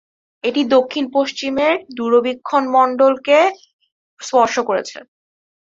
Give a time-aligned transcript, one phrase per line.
[0.43, 3.39] এটি দক্ষিণ-পশ্চিমে দূরবীক্ষণ মণ্ডল কে
[4.19, 4.97] স্পর্শ করেছে।